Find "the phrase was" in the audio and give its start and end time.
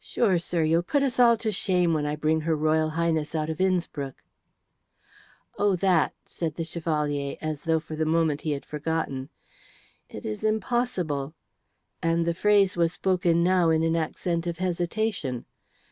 12.26-12.92